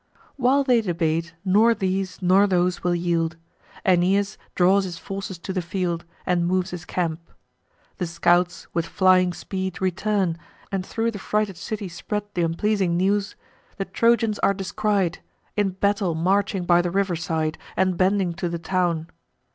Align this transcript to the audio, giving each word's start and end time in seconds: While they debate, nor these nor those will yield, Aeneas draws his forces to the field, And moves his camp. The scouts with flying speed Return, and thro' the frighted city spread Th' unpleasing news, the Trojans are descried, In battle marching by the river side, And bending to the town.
While 0.35 0.63
they 0.63 0.81
debate, 0.81 1.35
nor 1.45 1.75
these 1.75 2.23
nor 2.23 2.47
those 2.47 2.83
will 2.83 2.95
yield, 2.95 3.37
Aeneas 3.85 4.35
draws 4.55 4.83
his 4.83 4.97
forces 4.97 5.37
to 5.37 5.53
the 5.53 5.61
field, 5.61 6.05
And 6.25 6.47
moves 6.47 6.71
his 6.71 6.85
camp. 6.85 7.19
The 7.99 8.07
scouts 8.07 8.65
with 8.73 8.87
flying 8.87 9.31
speed 9.31 9.79
Return, 9.79 10.39
and 10.71 10.83
thro' 10.83 11.11
the 11.11 11.19
frighted 11.19 11.55
city 11.55 11.87
spread 11.87 12.33
Th' 12.33 12.39
unpleasing 12.39 12.97
news, 12.97 13.35
the 13.77 13.85
Trojans 13.85 14.39
are 14.39 14.55
descried, 14.55 15.19
In 15.55 15.69
battle 15.73 16.15
marching 16.15 16.65
by 16.65 16.81
the 16.81 16.89
river 16.89 17.15
side, 17.15 17.59
And 17.77 17.95
bending 17.95 18.33
to 18.37 18.49
the 18.49 18.57
town. 18.57 19.07